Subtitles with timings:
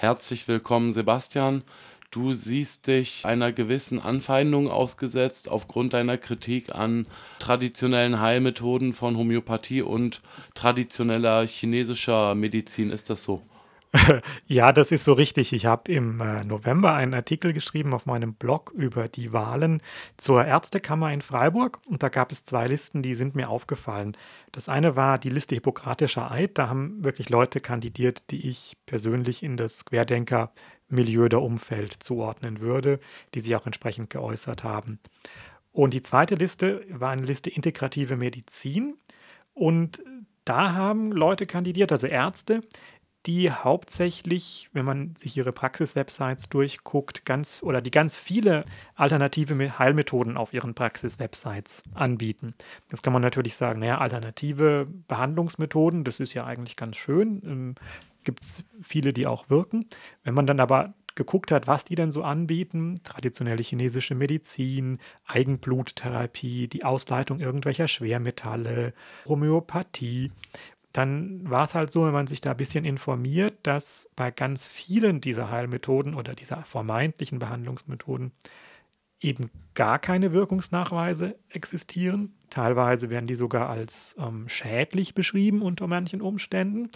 [0.00, 1.62] Herzlich willkommen, Sebastian.
[2.10, 7.06] Du siehst dich einer gewissen Anfeindung ausgesetzt aufgrund deiner Kritik an
[7.38, 10.22] traditionellen Heilmethoden von Homöopathie und
[10.54, 12.88] traditioneller chinesischer Medizin.
[12.88, 13.42] Ist das so?
[14.46, 15.52] Ja, das ist so richtig.
[15.52, 19.82] Ich habe im äh, November einen Artikel geschrieben auf meinem Blog über die Wahlen
[20.16, 24.16] zur Ärztekammer in Freiburg und da gab es zwei Listen, die sind mir aufgefallen.
[24.52, 26.58] Das eine war die Liste Hippokratischer Eid.
[26.58, 33.00] Da haben wirklich Leute kandidiert, die ich persönlich in das Querdenker-Milieu der Umfeld zuordnen würde,
[33.34, 34.98] die sich auch entsprechend geäußert haben.
[35.72, 38.96] Und die zweite Liste war eine Liste Integrative Medizin
[39.54, 40.02] und
[40.44, 42.62] da haben Leute kandidiert, also Ärzte,
[43.26, 50.36] die hauptsächlich, wenn man sich ihre Praxis-Websites durchguckt, ganz oder die ganz viele alternative Heilmethoden
[50.36, 52.54] auf ihren Praxis-Websites anbieten.
[52.90, 57.42] Jetzt kann man natürlich sagen, naja, alternative Behandlungsmethoden, das ist ja eigentlich ganz schön.
[57.44, 57.74] Ähm,
[58.24, 59.86] Gibt es viele, die auch wirken.
[60.24, 66.68] Wenn man dann aber geguckt hat, was die denn so anbieten, traditionelle chinesische Medizin, Eigenbluttherapie,
[66.68, 68.94] die Ausleitung irgendwelcher Schwermetalle,
[69.26, 70.32] Homöopathie,
[70.92, 74.66] dann war es halt so, wenn man sich da ein bisschen informiert, dass bei ganz
[74.66, 78.32] vielen dieser Heilmethoden oder dieser vermeintlichen Behandlungsmethoden
[79.20, 82.34] eben gar keine Wirkungsnachweise existieren.
[82.48, 86.90] Teilweise werden die sogar als ähm, schädlich beschrieben unter manchen Umständen.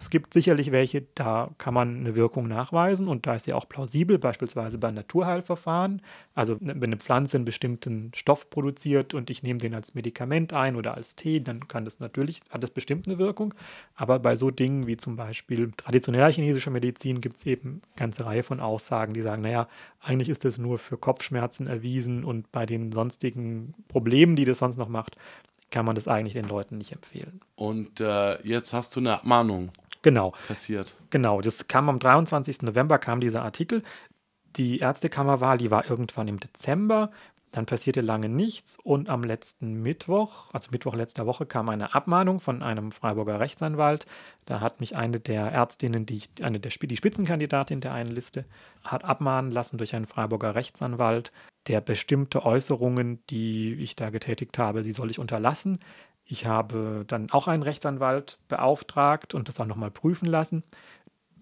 [0.00, 3.68] Es gibt sicherlich welche, da kann man eine Wirkung nachweisen und da ist ja auch
[3.68, 6.00] plausibel, beispielsweise bei Naturheilverfahren.
[6.34, 10.54] Also ne, wenn eine Pflanze einen bestimmten Stoff produziert und ich nehme den als Medikament
[10.54, 13.52] ein oder als Tee, dann kann das natürlich, hat das bestimmt eine Wirkung.
[13.94, 18.24] Aber bei so Dingen wie zum Beispiel traditioneller chinesischer Medizin gibt es eben eine ganze
[18.24, 19.68] Reihe von Aussagen, die sagen, naja,
[20.00, 24.78] eigentlich ist das nur für Kopfschmerzen erwiesen und bei den sonstigen Problemen, die das sonst
[24.78, 25.18] noch macht,
[25.70, 27.40] kann man das eigentlich den Leuten nicht empfehlen.
[27.54, 29.70] Und äh, jetzt hast du eine Abmahnung
[30.02, 30.32] genau.
[30.46, 30.94] kassiert.
[31.10, 32.62] Genau, das kam am 23.
[32.62, 33.82] November, kam dieser Artikel.
[34.56, 37.10] Die Ärztekammerwahl, die war irgendwann im Dezember.
[37.52, 42.38] Dann passierte lange nichts und am letzten Mittwoch, also Mittwoch letzter Woche, kam eine Abmahnung
[42.38, 44.06] von einem Freiburger Rechtsanwalt.
[44.44, 48.44] Da hat mich eine der Ärztinnen, die ich, eine der die Spitzenkandidatin der einen Liste,
[48.84, 51.32] hat abmahnen lassen durch einen Freiburger Rechtsanwalt,
[51.66, 55.80] der bestimmte Äußerungen, die ich da getätigt habe, sie soll ich unterlassen.
[56.30, 60.62] Ich habe dann auch einen Rechtsanwalt beauftragt und das auch nochmal prüfen lassen.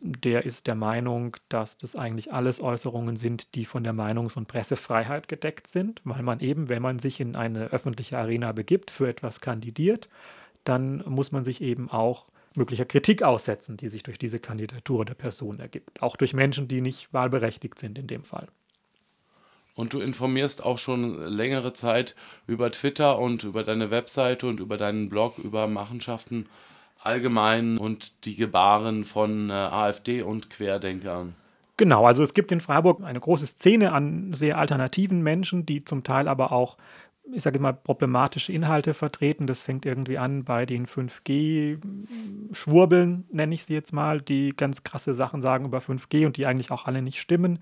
[0.00, 4.48] Der ist der Meinung, dass das eigentlich alles Äußerungen sind, die von der Meinungs- und
[4.48, 9.08] Pressefreiheit gedeckt sind, weil man eben, wenn man sich in eine öffentliche Arena begibt, für
[9.08, 10.08] etwas kandidiert,
[10.64, 15.14] dann muss man sich eben auch möglicher Kritik aussetzen, die sich durch diese Kandidatur der
[15.14, 16.00] Person ergibt.
[16.00, 18.48] Auch durch Menschen, die nicht wahlberechtigt sind in dem Fall.
[19.78, 22.16] Und du informierst auch schon längere Zeit
[22.48, 26.46] über Twitter und über deine Webseite und über deinen Blog über Machenschaften
[27.00, 31.36] allgemein und die Gebaren von äh, AfD und Querdenkern.
[31.76, 36.02] Genau, also es gibt in Freiburg eine große Szene an sehr alternativen Menschen, die zum
[36.02, 36.76] Teil aber auch,
[37.32, 39.46] ich sage mal, problematische Inhalte vertreten.
[39.46, 45.14] Das fängt irgendwie an bei den 5G-Schwurbeln, nenne ich sie jetzt mal, die ganz krasse
[45.14, 47.58] Sachen sagen über 5G und die eigentlich auch alle nicht stimmen.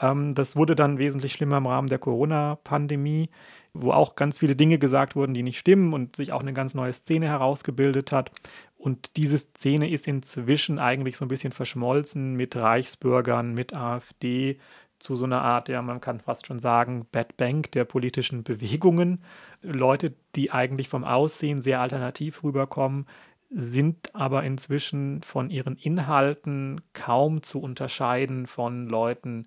[0.00, 3.30] Ähm, das wurde dann wesentlich schlimmer im Rahmen der Corona-Pandemie,
[3.72, 6.74] wo auch ganz viele Dinge gesagt wurden, die nicht stimmen und sich auch eine ganz
[6.74, 8.30] neue Szene herausgebildet hat.
[8.78, 14.58] Und diese Szene ist inzwischen eigentlich so ein bisschen verschmolzen mit Reichsbürgern, mit AfD,
[14.98, 19.22] zu so einer Art, ja, man kann fast schon sagen, Bad Bank der politischen Bewegungen.
[19.62, 23.06] Leute, die eigentlich vom Aussehen sehr alternativ rüberkommen,
[23.50, 29.46] sind aber inzwischen von ihren Inhalten kaum zu unterscheiden von Leuten,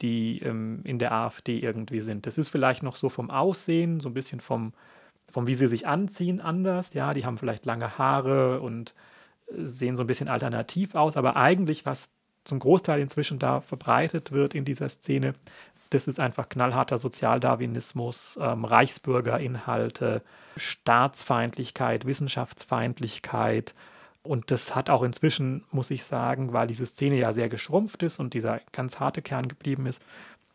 [0.00, 2.26] die ähm, in der AfD irgendwie sind.
[2.26, 4.72] Das ist vielleicht noch so vom Aussehen, so ein bisschen vom,
[5.30, 6.94] vom wie sie sich anziehen anders.
[6.94, 8.94] Ja, die haben vielleicht lange Haare und
[9.48, 12.12] äh, sehen so ein bisschen alternativ aus, aber eigentlich, was
[12.46, 15.34] zum Großteil inzwischen da verbreitet wird in dieser Szene,
[15.90, 20.22] das ist einfach knallharter Sozialdarwinismus, ähm, Reichsbürgerinhalte,
[20.56, 23.74] Staatsfeindlichkeit, Wissenschaftsfeindlichkeit,
[24.26, 28.18] und das hat auch inzwischen, muss ich sagen, weil diese Szene ja sehr geschrumpft ist
[28.18, 30.02] und dieser ganz harte Kern geblieben ist,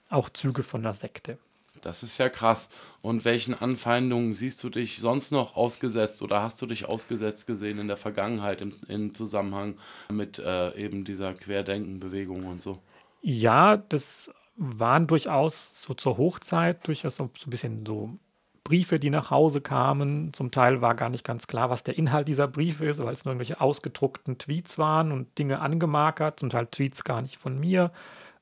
[0.09, 1.37] auch Züge von einer Sekte.
[1.81, 2.69] Das ist ja krass.
[3.01, 7.79] Und welchen Anfeindungen siehst du dich sonst noch ausgesetzt oder hast du dich ausgesetzt gesehen
[7.79, 9.75] in der Vergangenheit im, im Zusammenhang
[10.11, 12.79] mit äh, eben dieser Querdenkenbewegung und so?
[13.21, 18.17] Ja, das waren durchaus so zur Hochzeit durchaus so, ein bisschen so
[18.63, 20.33] Briefe, die nach Hause kamen.
[20.33, 23.25] Zum Teil war gar nicht ganz klar, was der Inhalt dieser Briefe ist, weil es
[23.25, 27.91] nur irgendwelche ausgedruckten Tweets waren und Dinge angemarkert, zum Teil Tweets gar nicht von mir.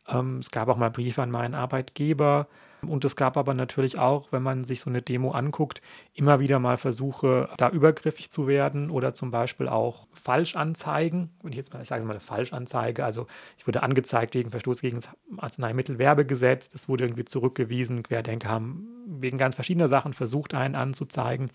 [0.08, 2.48] Ähm, es gab auch mal Briefe an meinen Arbeitgeber.
[2.82, 5.82] Und es gab aber natürlich auch, wenn man sich so eine Demo anguckt,
[6.14, 11.30] immer wieder mal Versuche, da übergriffig zu werden oder zum Beispiel auch Falschanzeigen.
[11.48, 13.28] Ich jetzt mal, ich sage es mal, eine Falschanzeige, also
[13.58, 19.38] ich wurde angezeigt wegen Verstoß gegen das Arzneimittelwerbegesetz, es wurde irgendwie zurückgewiesen, Querdenker haben wegen
[19.38, 21.52] ganz verschiedener Sachen versucht, einen anzuzeigen.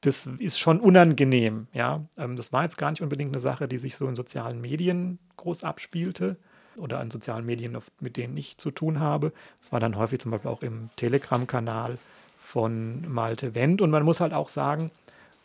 [0.00, 2.06] Das ist schon unangenehm, ja.
[2.16, 5.18] Ähm, das war jetzt gar nicht unbedingt eine Sache, die sich so in sozialen Medien
[5.36, 6.36] groß abspielte
[6.78, 9.32] oder an sozialen Medien, mit denen ich zu tun habe.
[9.60, 11.98] Das war dann häufig zum Beispiel auch im Telegram-Kanal
[12.38, 13.82] von Malte Wendt.
[13.82, 14.90] Und man muss halt auch sagen,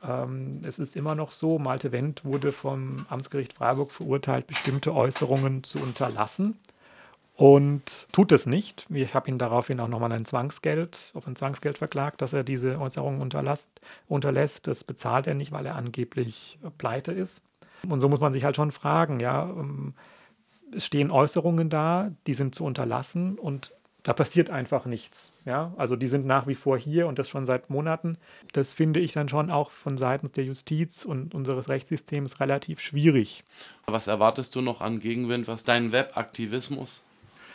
[0.04, 5.64] ähm, es ist immer noch so, Malte Wendt wurde vom Amtsgericht Freiburg verurteilt, bestimmte Äußerungen
[5.64, 6.58] zu unterlassen
[7.36, 8.86] und tut es nicht.
[8.90, 12.80] Ich habe ihn daraufhin auch nochmal ein Zwangsgeld, auf ein Zwangsgeld verklagt, dass er diese
[12.80, 13.22] Äußerungen
[14.08, 14.68] unterlässt.
[14.68, 17.42] Das bezahlt er nicht, weil er angeblich pleite ist.
[17.88, 19.94] Und so muss man sich halt schon fragen, ja, ähm,
[20.72, 23.72] es stehen Äußerungen da, die sind zu unterlassen und
[24.04, 25.32] da passiert einfach nichts.
[25.46, 25.74] Ja?
[25.78, 28.18] Also die sind nach wie vor hier und das schon seit Monaten.
[28.52, 33.46] Das finde ich dann schon auch von Seiten der Justiz und unseres Rechtssystems relativ schwierig.
[33.86, 37.04] Was erwartest du noch an Gegenwind, was deinen Webaktivismus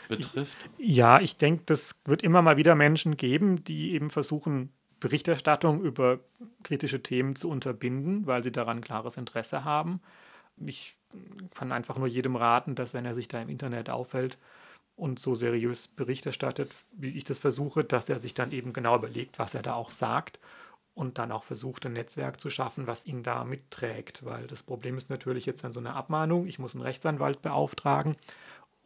[0.09, 0.57] betrifft?
[0.79, 6.19] Ja, ich denke, das wird immer mal wieder Menschen geben, die eben versuchen, Berichterstattung über
[6.63, 10.01] kritische Themen zu unterbinden, weil sie daran klares Interesse haben.
[10.65, 10.97] Ich
[11.55, 14.39] kann einfach nur jedem raten, dass wenn er sich da im Internet aufhält
[14.97, 18.97] und so seriös Bericht erstattet, wie ich das versuche, dass er sich dann eben genau
[18.97, 20.39] überlegt, was er da auch sagt
[20.95, 24.25] und dann auch versucht, ein Netzwerk zu schaffen, was ihn da mitträgt.
[24.25, 28.17] Weil das Problem ist natürlich jetzt dann so eine Abmahnung, ich muss einen Rechtsanwalt beauftragen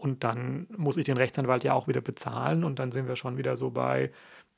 [0.02, 3.37] und dann muss ich den Rechtsanwalt ja auch wieder bezahlen und dann sind wir schon
[3.37, 4.10] wieder so bei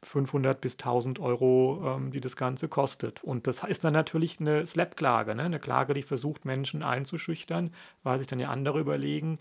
[0.02, 3.22] 500 bis 1000 Euro, ähm, die das Ganze kostet.
[3.22, 5.42] Und das ist dann natürlich eine Slap-Klage, ne?
[5.42, 9.38] eine Klage, die versucht, Menschen einzuschüchtern, weil sich dann ja andere überlegen,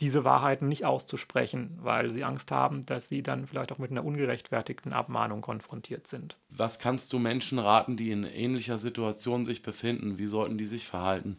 [0.00, 4.04] diese Wahrheiten nicht auszusprechen, weil sie Angst haben, dass sie dann vielleicht auch mit einer
[4.04, 6.36] ungerechtfertigten Abmahnung konfrontiert sind.
[6.50, 10.18] Was kannst du Menschen raten, die in ähnlicher Situation sich befinden?
[10.18, 11.38] Wie sollten die sich verhalten?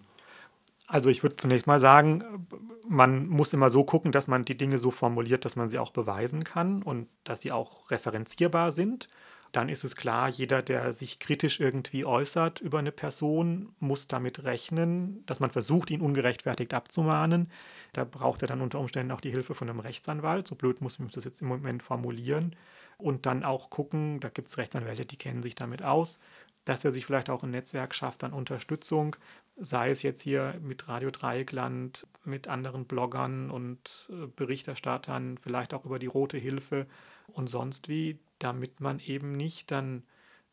[0.90, 2.48] Also ich würde zunächst mal sagen,
[2.90, 5.92] man muss immer so gucken, dass man die Dinge so formuliert, dass man sie auch
[5.92, 9.08] beweisen kann und dass sie auch referenzierbar sind.
[9.52, 14.44] Dann ist es klar, jeder, der sich kritisch irgendwie äußert über eine Person, muss damit
[14.44, 17.52] rechnen, dass man versucht, ihn ungerechtfertigt abzumahnen.
[17.94, 20.48] Da braucht er dann unter Umständen auch die Hilfe von einem Rechtsanwalt.
[20.48, 22.56] So blöd muss man das jetzt im Moment formulieren.
[22.98, 26.20] Und dann auch gucken, da gibt es Rechtsanwälte, die kennen sich damit aus,
[26.70, 29.16] dass er sich vielleicht auch ein Netzwerk schafft an Unterstützung,
[29.58, 35.84] sei es jetzt hier mit Radio Dreieckland, mit anderen Bloggern und äh, Berichterstattern, vielleicht auch
[35.84, 36.86] über die Rote Hilfe
[37.34, 40.04] und sonst wie, damit man eben nicht dann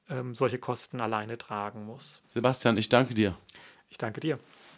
[0.08, 2.22] ähm, solche Kosten alleine tragen muss.
[2.28, 3.36] Sebastian, ich danke dir.
[3.90, 4.38] Ich danke dir.